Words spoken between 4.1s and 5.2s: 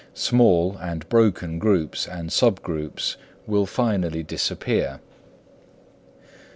disappear.